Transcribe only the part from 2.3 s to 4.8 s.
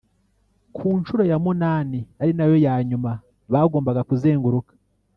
nayo ya nyuma bagombaga kuzenguruka